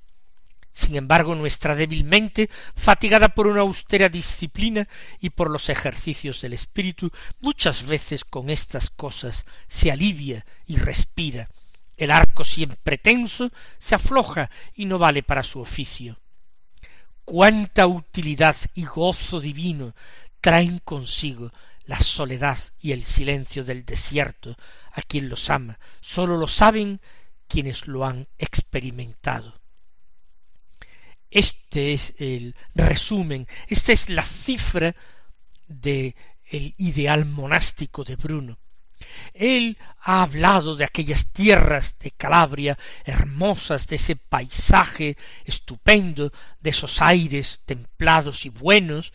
Sin 0.73 0.95
embargo, 0.95 1.35
nuestra 1.35 1.75
débil 1.75 2.05
mente, 2.05 2.49
fatigada 2.77 3.31
por 3.31 3.49
una 3.49 3.63
austera 3.63 4.09
disciplina 4.09 4.89
y 5.19 5.31
por 5.31 5.51
los 5.51 5.71
ejercicios 5.71 6.41
del 6.41 6.53
espíritu, 6.53 7.11
muchas 7.41 7.85
veces 7.85 8.25
con 8.25 8.49
estas 8.49 8.89
cosas 8.89 9.45
se 9.67 9.91
alivia 9.91 10.47
y 10.67 10.77
respira. 10.77 11.49
El 11.97 12.13
arco 12.13 12.45
siempre 12.45 12.97
tenso 12.97 13.51
se 13.81 13.97
afloja 13.97 14.51
y 14.73 14.85
no 14.85 14.99
vale 14.99 15.25
para 15.25 15.43
su 15.43 15.61
oficio. 15.61 16.21
Cuánta 17.25 17.89
utilidad 17.89 18.57
y 18.75 18.85
gozo 18.85 19.41
divino 19.41 19.95
traen 20.41 20.79
consigo 20.79 21.53
la 21.89 21.99
soledad 21.99 22.59
y 22.79 22.93
el 22.93 23.03
silencio 23.03 23.65
del 23.65 23.87
desierto 23.87 24.57
a 24.93 25.01
quien 25.01 25.31
los 25.31 25.49
ama. 25.49 25.79
Sólo 26.01 26.37
lo 26.37 26.47
saben 26.47 27.01
quienes 27.49 27.87
lo 27.87 28.05
han 28.05 28.29
experimentado. 28.37 29.59
Este 31.31 31.95
es 31.95 32.15
el 32.19 32.55
resumen, 32.75 33.49
esta 33.69 33.93
es 33.93 34.11
la 34.11 34.23
cifra 34.23 34.95
de 35.67 36.15
el 36.45 36.75
ideal 36.77 37.25
monástico 37.25 38.05
de 38.05 38.17
Bruno. 38.17 38.59
Él 39.33 39.79
ha 40.03 40.21
hablado 40.23 40.77
de 40.77 40.85
aquellas 40.85 41.33
tierras 41.33 41.99
de 42.01 42.11
Calabria 42.11 42.77
hermosas, 43.05 43.87
de 43.87 43.97
ese 43.97 44.17
paisaje 44.17 45.17
estupendo, 45.47 46.33
de 46.61 46.71
esos 46.71 47.01
aires 47.01 47.63
templados 47.65 48.45
y 48.45 48.51
buenos. 48.51 49.15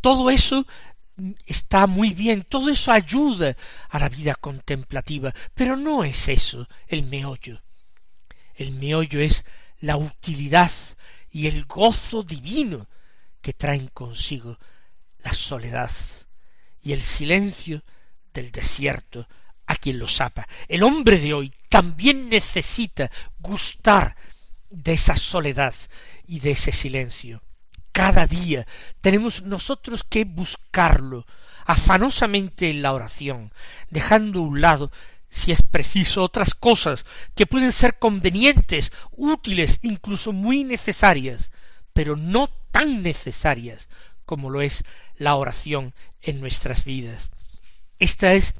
Todo 0.00 0.30
eso 0.30 0.64
está 1.46 1.86
muy 1.86 2.12
bien, 2.12 2.42
todo 2.42 2.68
eso 2.70 2.92
ayuda 2.92 3.56
a 3.88 3.98
la 3.98 4.08
vida 4.08 4.34
contemplativa, 4.34 5.34
pero 5.54 5.76
no 5.76 6.04
es 6.04 6.28
eso 6.28 6.68
el 6.86 7.04
meollo. 7.04 7.62
El 8.54 8.72
meollo 8.72 9.20
es 9.20 9.44
la 9.80 9.96
utilidad 9.96 10.70
y 11.30 11.46
el 11.46 11.64
gozo 11.64 12.22
divino 12.22 12.88
que 13.40 13.52
traen 13.52 13.88
consigo 13.88 14.58
la 15.18 15.32
soledad 15.32 15.90
y 16.82 16.92
el 16.92 17.02
silencio 17.02 17.82
del 18.32 18.50
desierto 18.50 19.28
a 19.66 19.76
quien 19.76 19.98
lo 19.98 20.08
sapa. 20.08 20.46
El 20.68 20.82
hombre 20.82 21.18
de 21.18 21.34
hoy 21.34 21.52
también 21.68 22.28
necesita 22.28 23.10
gustar 23.38 24.16
de 24.70 24.92
esa 24.92 25.16
soledad 25.16 25.74
y 26.26 26.40
de 26.40 26.52
ese 26.52 26.72
silencio. 26.72 27.42
Cada 27.96 28.26
día 28.26 28.66
tenemos 29.00 29.40
nosotros 29.44 30.04
que 30.04 30.26
buscarlo 30.26 31.26
afanosamente 31.64 32.68
en 32.68 32.82
la 32.82 32.92
oración, 32.92 33.54
dejando 33.88 34.40
a 34.40 34.42
un 34.42 34.60
lado 34.60 34.92
si 35.30 35.50
es 35.50 35.62
preciso, 35.62 36.22
otras 36.22 36.52
cosas 36.52 37.06
que 37.34 37.46
pueden 37.46 37.72
ser 37.72 37.98
convenientes, 37.98 38.92
útiles, 39.12 39.78
incluso 39.80 40.34
muy 40.34 40.62
necesarias, 40.62 41.52
pero 41.94 42.16
no 42.16 42.50
tan 42.70 43.02
necesarias 43.02 43.88
como 44.26 44.50
lo 44.50 44.60
es 44.60 44.84
la 45.16 45.34
oración 45.36 45.94
en 46.20 46.38
nuestras 46.42 46.84
vidas. 46.84 47.30
Esta 47.98 48.34
es 48.34 48.52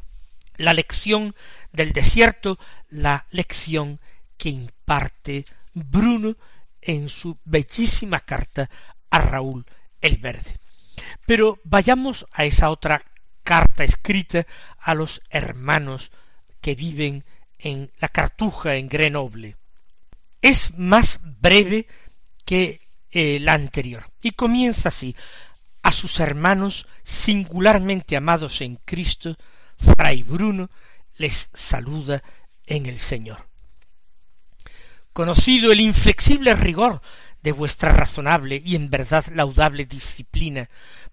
la 0.57 0.73
lección 0.73 1.37
del 1.73 1.93
desierto, 1.93 2.59
la 2.89 3.27
lección 3.33 4.01
que 4.39 4.49
imparte 4.49 5.45
Bruno 5.75 6.39
en 6.81 7.11
su 7.11 7.37
bellísima 7.45 8.21
carta 8.21 8.71
a 9.11 9.19
Raúl 9.21 9.67
el 10.01 10.19
Verde. 10.19 10.59
Pero 11.27 11.59
vayamos 11.65 12.27
a 12.33 12.45
esa 12.45 12.71
otra 12.71 13.05
carta 13.43 13.85
escrita 13.85 14.47
a 14.79 14.95
los 14.95 15.23
hermanos 15.31 16.11
que 16.61 16.75
viven 16.75 17.25
en 17.59 17.91
la 18.01 18.09
Cartuja, 18.09 18.77
en 18.77 18.89
Grenoble. 18.89 19.57
Es 20.43 20.77
más 20.77 21.21
breve 21.23 21.87
que 22.45 22.81
eh, 23.11 23.39
la 23.41 23.55
anterior 23.55 24.11
y 24.21 24.33
comienza 24.33 24.89
así 24.89 25.17
a 25.83 25.93
sus 25.93 26.21
hermanos 26.21 26.87
singularmente 27.05 28.17
amados 28.17 28.61
en 28.61 28.77
Cristo, 28.85 29.37
Fray 29.79 30.23
Bruno 30.23 30.69
les 31.17 31.49
saluda 31.55 32.23
en 32.67 32.87
el 32.87 32.99
Señor. 32.99 33.49
Conocido 35.13 35.73
el 35.73 35.81
inflexible 35.81 36.55
rigor 36.55 37.01
de 37.43 37.53
vuestra 37.53 37.93
razonable 37.93 38.63
y 38.65 38.77
en 38.77 38.91
verdad 38.91 39.25
laudable 39.35 39.85
disciplina, 39.85 40.69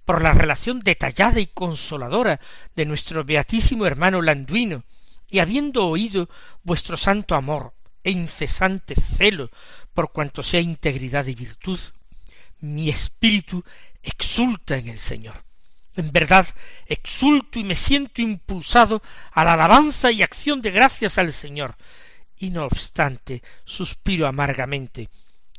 por 0.06 0.22
la 0.22 0.34
relación 0.34 0.80
detallada 0.80 1.40
y 1.40 1.48
consoladora 1.48 2.40
de 2.76 2.86
nuestro 2.86 3.24
beatísimo 3.24 3.86
hermano 3.86 4.22
Landuino, 4.22 4.84
y 5.30 5.40
habiendo 5.40 5.88
oído 5.88 6.30
vuestro 6.64 6.98
santo 6.98 7.36
amor 7.36 7.74
e 8.04 8.12
incesante 8.12 8.96
celo 8.96 9.50
por 9.94 10.12
cuanto 10.12 10.44
sea 10.44 10.60
integridad 10.60 11.26
y 11.28 11.36
virtud, 11.36 11.80
mi 12.60 12.90
espíritu 12.90 13.64
exulta 14.02 14.78
en 14.78 14.90
el 14.90 15.00
Señor. 15.00 15.44
En 15.96 16.12
verdad, 16.12 16.48
exulto 16.88 17.60
y 17.60 17.64
me 17.64 17.76
siento 17.76 18.22
impulsado 18.22 19.02
a 19.32 19.44
la 19.44 19.54
alabanza 19.54 20.12
y 20.12 20.24
acción 20.24 20.62
de 20.62 20.72
gracias 20.72 21.18
al 21.18 21.32
Señor, 21.32 21.76
y 22.38 22.50
no 22.50 22.66
obstante 22.66 23.44
suspiro 23.64 24.28
amargamente. 24.28 25.10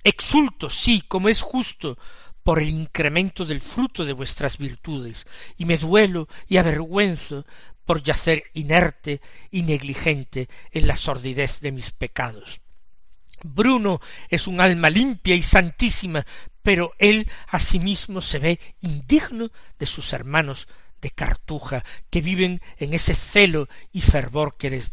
Exulto, 0.05 0.69
sí, 0.69 1.03
como 1.09 1.29
es 1.29 1.41
justo, 1.41 1.99
por 2.43 2.61
el 2.61 2.69
incremento 2.69 3.47
del 3.47 3.63
fruto 3.63 4.05
de 4.05 4.13
vuestras 4.13 4.59
virtudes, 4.59 5.27
y 5.57 5.65
me 5.65 5.79
duelo 5.79 6.29
y 6.47 6.59
avergüenzo 6.59 7.47
por 7.87 8.03
yacer 8.03 8.45
inerte 8.53 9.21
y 9.51 9.63
negligente 9.63 10.49
en 10.71 10.87
la 10.87 10.95
sordidez 10.95 11.61
de 11.61 11.73
mis 11.73 11.91
pecados. 11.91 12.61
Bruno 13.43 14.01
es 14.29 14.47
un 14.47 14.61
alma 14.61 14.91
limpia 14.91 15.35
y 15.35 15.43
santísima, 15.43 16.25
pero 16.63 16.95
él 16.99 17.31
asimismo 17.49 18.21
se 18.21 18.39
ve 18.39 18.61
indigno 18.81 19.51
de 19.79 19.87
sus 19.87 20.13
hermanos 20.13 20.69
de 21.01 21.11
Cartuja, 21.11 21.85
que 22.09 22.23
viven 22.23 22.63
en 22.79 22.95
ese 22.95 23.15
celo 23.15 23.69
y 23.93 24.01
fervor 24.01 24.57
que, 24.57 24.71
les 24.71 24.91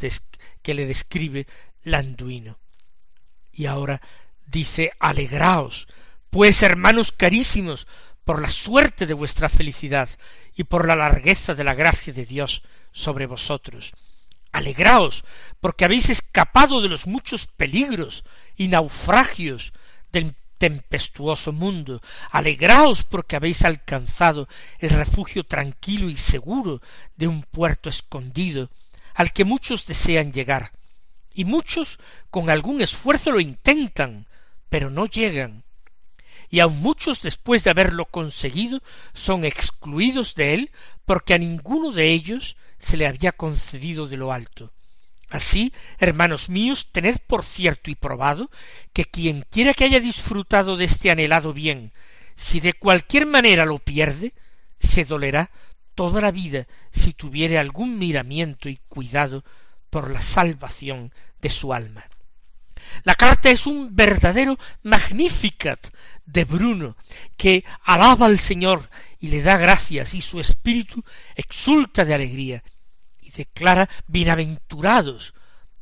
que 0.60 0.74
le 0.74 0.86
describe 0.86 1.46
Landuino. 1.82 2.58
Y 3.50 3.66
ahora 3.66 4.02
dice 4.52 4.92
Alegraos, 5.00 5.88
pues 6.30 6.62
hermanos 6.62 7.10
carísimos, 7.10 7.88
por 8.24 8.40
la 8.40 8.50
suerte 8.50 9.06
de 9.06 9.14
vuestra 9.14 9.48
felicidad 9.48 10.08
y 10.54 10.64
por 10.64 10.86
la 10.86 10.94
largueza 10.94 11.54
de 11.54 11.64
la 11.64 11.74
gracia 11.74 12.12
de 12.12 12.24
Dios 12.24 12.62
sobre 12.92 13.26
vosotros. 13.26 13.92
Alegraos, 14.52 15.24
porque 15.60 15.84
habéis 15.84 16.10
escapado 16.10 16.80
de 16.80 16.88
los 16.88 17.06
muchos 17.06 17.46
peligros 17.46 18.24
y 18.54 18.68
naufragios 18.68 19.72
del 20.12 20.36
tempestuoso 20.58 21.52
mundo. 21.52 22.00
Alegraos 22.30 23.02
porque 23.02 23.34
habéis 23.34 23.64
alcanzado 23.64 24.46
el 24.78 24.90
refugio 24.90 25.44
tranquilo 25.44 26.08
y 26.08 26.16
seguro 26.16 26.80
de 27.16 27.26
un 27.26 27.42
puerto 27.42 27.88
escondido, 27.88 28.70
al 29.14 29.32
que 29.32 29.44
muchos 29.44 29.86
desean 29.86 30.32
llegar, 30.32 30.72
y 31.34 31.44
muchos 31.44 31.98
con 32.30 32.50
algún 32.50 32.80
esfuerzo 32.82 33.32
lo 33.32 33.40
intentan, 33.40 34.26
pero 34.72 34.88
no 34.88 35.04
llegan 35.04 35.64
y 36.48 36.60
aun 36.60 36.80
muchos 36.80 37.20
después 37.20 37.62
de 37.62 37.68
haberlo 37.68 38.06
conseguido 38.06 38.82
son 39.12 39.44
excluidos 39.44 40.34
de 40.34 40.54
él 40.54 40.70
porque 41.04 41.34
a 41.34 41.38
ninguno 41.38 41.92
de 41.92 42.08
ellos 42.08 42.56
se 42.78 42.96
le 42.96 43.06
había 43.06 43.32
concedido 43.32 44.08
de 44.08 44.16
lo 44.16 44.32
alto. 44.32 44.72
Así, 45.28 45.74
hermanos 45.98 46.48
míos, 46.48 46.88
tened 46.90 47.18
por 47.26 47.44
cierto 47.44 47.90
y 47.90 47.96
probado 47.96 48.50
que 48.94 49.04
quien 49.04 49.44
quiera 49.50 49.74
que 49.74 49.84
haya 49.84 50.00
disfrutado 50.00 50.78
de 50.78 50.86
este 50.86 51.10
anhelado 51.10 51.52
bien, 51.52 51.92
si 52.34 52.60
de 52.60 52.72
cualquier 52.72 53.26
manera 53.26 53.66
lo 53.66 53.78
pierde, 53.78 54.32
se 54.80 55.04
dolerá 55.04 55.50
toda 55.94 56.22
la 56.22 56.30
vida 56.30 56.66
si 56.92 57.12
tuviere 57.12 57.58
algún 57.58 57.98
miramiento 57.98 58.70
y 58.70 58.78
cuidado 58.88 59.44
por 59.90 60.10
la 60.10 60.22
salvación 60.22 61.12
de 61.42 61.50
su 61.50 61.74
alma. 61.74 62.06
La 63.04 63.14
carta 63.14 63.50
es 63.50 63.66
un 63.66 63.94
verdadero 63.94 64.58
Magnificat 64.82 65.92
de 66.24 66.44
Bruno, 66.44 66.96
que 67.36 67.64
alaba 67.82 68.26
al 68.26 68.38
Señor 68.38 68.88
y 69.18 69.28
le 69.28 69.42
da 69.42 69.56
gracias 69.56 70.14
y 70.14 70.20
su 70.20 70.40
espíritu 70.40 71.04
exulta 71.34 72.04
de 72.04 72.14
alegría 72.14 72.62
y 73.20 73.30
declara 73.30 73.88
bienaventurados 74.06 75.34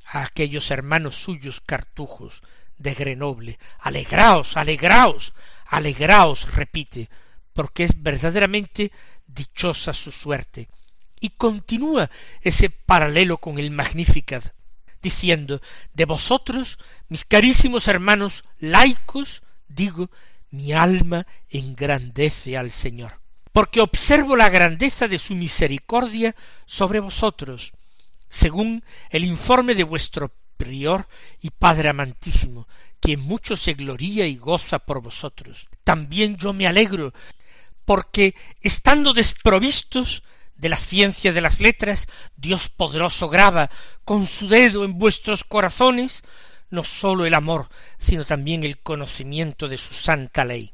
a 0.06 0.24
aquellos 0.24 0.70
hermanos 0.70 1.16
suyos 1.16 1.60
cartujos 1.60 2.42
de 2.76 2.94
Grenoble. 2.94 3.58
Alegraos, 3.80 4.56
alegraos, 4.56 5.32
alegraos, 5.66 6.52
repite, 6.54 7.08
porque 7.52 7.84
es 7.84 8.02
verdaderamente 8.02 8.92
dichosa 9.26 9.92
su 9.92 10.10
suerte. 10.10 10.68
Y 11.20 11.30
continúa 11.30 12.10
ese 12.40 12.70
paralelo 12.70 13.38
con 13.38 13.58
el 13.58 13.70
Magnificat 13.70 14.52
diciendo 15.02 15.60
de 15.94 16.04
vosotros, 16.04 16.78
mis 17.08 17.24
carísimos 17.24 17.88
hermanos 17.88 18.44
laicos 18.58 19.42
digo, 19.70 20.10
mi 20.50 20.72
alma 20.72 21.26
engrandece 21.48 22.56
al 22.56 22.70
Señor, 22.70 23.20
porque 23.52 23.80
observo 23.80 24.36
la 24.36 24.48
grandeza 24.48 25.08
de 25.08 25.18
su 25.18 25.34
misericordia 25.34 26.34
sobre 26.66 27.00
vosotros, 27.00 27.72
según 28.28 28.84
el 29.10 29.24
informe 29.24 29.74
de 29.74 29.84
vuestro 29.84 30.32
prior 30.56 31.08
y 31.40 31.50
Padre 31.50 31.88
amantísimo, 31.88 32.68
quien 33.00 33.20
mucho 33.20 33.56
se 33.56 33.74
gloría 33.74 34.26
y 34.26 34.36
goza 34.36 34.80
por 34.80 35.00
vosotros. 35.00 35.68
También 35.84 36.36
yo 36.36 36.52
me 36.52 36.66
alegro, 36.66 37.14
porque 37.84 38.34
estando 38.60 39.14
desprovistos 39.14 40.22
de 40.60 40.68
la 40.68 40.76
ciencia 40.76 41.32
de 41.32 41.40
las 41.40 41.60
letras, 41.60 42.06
Dios 42.36 42.68
poderoso 42.68 43.28
graba 43.28 43.70
con 44.04 44.26
su 44.26 44.46
dedo 44.48 44.84
en 44.84 44.98
vuestros 44.98 45.42
corazones 45.42 46.22
no 46.70 46.84
sólo 46.84 47.26
el 47.26 47.34
amor, 47.34 47.68
sino 47.98 48.24
también 48.24 48.62
el 48.62 48.78
conocimiento 48.78 49.68
de 49.68 49.78
su 49.78 49.92
santa 49.92 50.44
ley. 50.44 50.72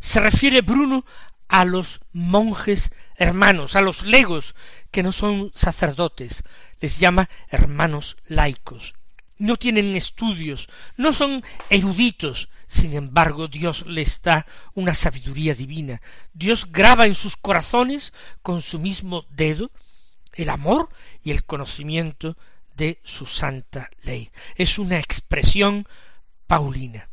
Se 0.00 0.20
refiere 0.20 0.60
Bruno 0.60 1.06
a 1.48 1.64
los 1.64 2.00
monjes 2.12 2.90
hermanos, 3.16 3.76
a 3.76 3.80
los 3.80 4.02
legos, 4.02 4.54
que 4.90 5.02
no 5.02 5.12
son 5.12 5.52
sacerdotes, 5.54 6.42
les 6.80 6.98
llama 6.98 7.30
hermanos 7.48 8.16
laicos. 8.26 8.94
No 9.38 9.56
tienen 9.56 9.96
estudios, 9.96 10.68
no 10.96 11.12
son 11.12 11.42
eruditos, 11.70 12.48
sin 12.66 12.94
embargo 12.94 13.48
Dios 13.48 13.84
les 13.86 14.22
da 14.22 14.46
una 14.74 14.94
sabiduría 14.94 15.54
divina. 15.54 16.00
Dios 16.32 16.70
graba 16.70 17.06
en 17.06 17.14
sus 17.14 17.36
corazones 17.36 18.12
con 18.42 18.62
su 18.62 18.78
mismo 18.78 19.24
dedo 19.30 19.70
el 20.32 20.50
amor 20.50 20.88
y 21.22 21.30
el 21.30 21.44
conocimiento 21.44 22.36
de 22.74 23.00
su 23.04 23.26
santa 23.26 23.90
ley. 24.02 24.30
Es 24.54 24.78
una 24.78 24.98
expresión 24.98 25.88
paulina. 26.46 27.08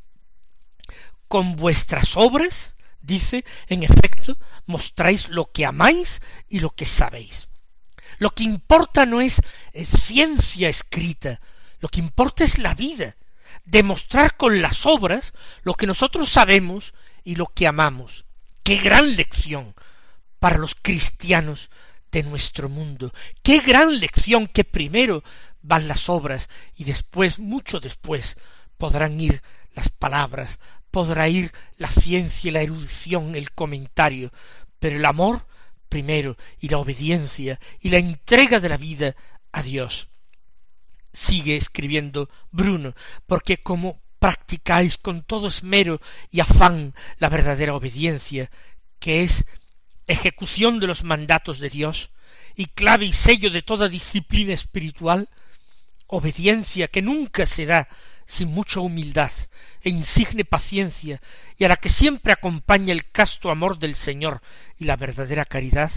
Con 1.28 1.56
vuestras 1.56 2.18
obras, 2.18 2.76
dice, 3.02 3.46
en 3.68 3.84
efecto, 3.84 4.34
mostráis 4.66 5.30
lo 5.30 5.52
que 5.52 5.66
amáis 5.66 6.22
y 6.50 6.60
lo 6.60 6.72
que 6.72 6.86
sabéis. 6.86 7.48
Lo 8.20 8.32
que 8.32 8.44
importa 8.44 9.06
no 9.06 9.22
es, 9.22 9.42
ciencia 9.84 10.70
escrita, 10.70 11.42
lo 11.80 11.90
que 11.90 12.00
importa 12.00 12.44
es 12.44 12.60
la 12.60 12.74
vida, 12.74 13.16
demostrar 13.64 14.38
con 14.38 14.62
las 14.62 14.86
obras 14.86 15.34
lo 15.64 15.74
que 15.74 15.88
nosotros 15.88 16.30
sabemos 16.30 16.94
y 17.24 17.36
lo 17.36 17.48
que 17.48 17.68
amamos. 17.68 18.26
Qué 18.64 18.78
gran 18.78 19.16
lección 19.16 19.74
para 20.40 20.58
los 20.58 20.76
cristianos 20.76 21.70
de 22.12 22.24
nuestro 22.24 22.70
mundo. 22.70 23.14
Qué 23.42 23.60
gran 23.60 24.00
lección 24.00 24.48
que 24.48 24.64
primero 24.64 25.24
van 25.62 25.88
las 25.88 26.10
obras 26.10 26.50
y 26.76 26.84
después, 26.84 27.40
mucho 27.40 27.80
después, 27.80 28.38
podrán 28.78 29.20
ir 29.20 29.42
las 29.74 29.90
palabras, 29.90 30.60
podrá 30.92 31.28
ir 31.28 31.52
la 31.78 31.88
ciencia, 31.88 32.52
la 32.52 32.62
erudición, 32.62 33.36
el 33.36 33.52
comentario, 33.52 34.32
pero 34.80 34.98
el 34.98 35.06
amor 35.06 35.48
primero 35.90 36.38
y 36.60 36.70
la 36.70 36.78
obediencia 36.78 37.60
y 37.80 37.90
la 37.90 37.98
entrega 37.98 38.60
de 38.60 38.70
la 38.70 38.78
vida 38.78 39.16
a 39.52 39.64
Dios. 39.64 40.10
Sigue 41.14 41.56
escribiendo 41.56 42.30
Bruno, 42.52 42.94
porque 43.28 43.62
como 43.62 44.02
practicáis 44.20 44.98
con 44.98 45.24
todo 45.24 45.48
esmero 45.48 46.02
y 46.32 46.40
afán 46.40 46.96
la 47.20 47.30
verdadera 47.30 47.76
obediencia, 47.76 48.50
que 49.00 49.24
es 49.24 49.46
ejecución 50.08 50.80
de 50.80 50.88
los 50.88 51.04
mandatos 51.04 51.60
de 51.60 51.70
Dios, 51.70 52.10
y 52.56 52.66
clave 52.68 53.06
y 53.06 53.14
sello 53.14 53.50
de 53.50 53.62
toda 53.62 53.90
disciplina 53.90 54.54
espiritual, 54.54 55.30
obediencia 56.08 56.88
que 56.88 57.02
nunca 57.02 57.46
se 57.46 57.66
da 57.66 57.88
sin 58.26 58.50
mucha 58.50 58.80
humildad 58.80 59.32
e 59.82 59.90
insigne 59.90 60.46
paciencia 60.46 61.22
y 61.58 61.66
a 61.66 61.68
la 61.68 61.78
que 61.78 61.90
siempre 61.90 62.32
acompaña 62.32 62.94
el 62.94 63.10
casto 63.12 63.50
amor 63.50 63.80
del 63.80 63.96
Señor 63.96 64.42
y 64.78 64.86
la 64.86 64.96
verdadera 64.96 65.46
caridad, 65.46 65.92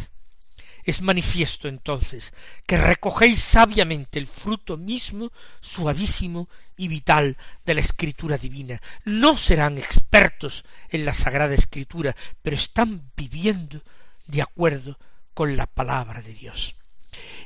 es 0.87 1.03
manifiesto 1.03 1.69
entonces 1.69 2.33
que 2.65 2.79
recogéis 2.79 3.41
sabiamente 3.41 4.21
el 4.21 4.29
fruto 4.29 4.77
mismo, 4.77 5.33
suavísimo 5.61 6.49
y 6.77 6.87
vital 6.89 7.37
de 7.65 7.75
la 7.75 7.81
escritura 7.81 8.39
divina. 8.39 8.81
No 9.05 9.37
serán 9.37 9.79
expertos 9.79 10.65
en 10.89 11.05
la 11.05 11.13
sagrada 11.13 11.55
escritura, 11.55 12.15
pero 12.41 12.55
están 12.55 13.11
viviendo 13.17 13.83
de 14.27 14.43
acuerdo 14.43 14.97
con 15.35 15.57
la 15.57 15.67
palabra 15.67 16.23
de 16.23 16.33
Dios. 16.33 16.77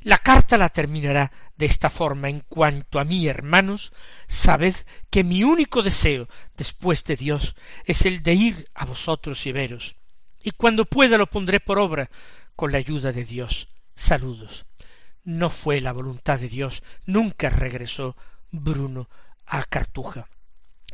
La 0.03 0.19
carta 0.19 0.59
la 0.59 0.69
terminará 0.69 1.33
de 1.57 1.67
esta 1.67 1.89
forma 1.89 2.29
en 2.29 2.41
cuanto 2.41 2.99
a 2.99 3.05
mí, 3.05 3.27
hermanos, 3.27 3.93
sabed 4.27 4.75
que 5.09 5.25
mi 5.25 5.45
único 5.45 5.83
deseo 5.83 6.29
después 6.57 7.05
de 7.05 7.17
Dios 7.17 7.55
es 7.85 8.05
el 8.05 8.23
de 8.23 8.35
ir 8.35 8.69
a 8.75 8.85
vosotros 8.85 9.47
y 9.47 9.53
veros, 9.53 9.97
y 10.43 10.51
cuando 10.53 10.87
pueda 10.87 11.19
lo 11.19 11.27
pondré 11.29 11.61
por 11.61 11.79
obra 11.79 12.11
con 12.61 12.73
la 12.73 12.79
ayuda 12.79 13.11
de 13.11 13.25
Dios. 13.25 13.69
Saludos. 13.95 14.67
No 15.25 15.49
fue 15.49 15.81
la 15.81 15.93
voluntad 15.93 16.39
de 16.39 16.51
Dios, 16.51 16.83
nunca 17.07 17.49
regresó 17.49 18.19
Bruno 18.51 19.09
a 19.47 19.65
Cartuja. 19.65 20.29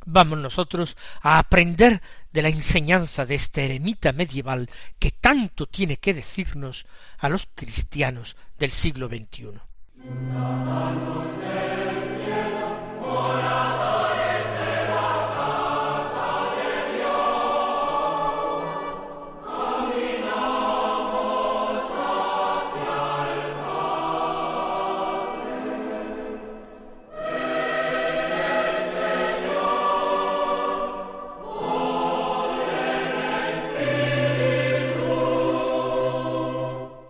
Vamos 0.04 0.38
nosotros 0.38 0.96
a 1.22 1.40
aprender 1.40 2.00
de 2.32 2.42
la 2.42 2.50
enseñanza 2.50 3.26
de 3.26 3.34
este 3.34 3.64
eremita 3.64 4.12
medieval 4.12 4.70
que 5.00 5.10
tanto 5.10 5.66
tiene 5.66 5.96
que 5.96 6.14
decirnos 6.14 6.86
a 7.18 7.28
los 7.28 7.48
cristianos 7.52 8.36
del 8.60 8.70
siglo 8.70 9.08
XXI. 9.08 9.58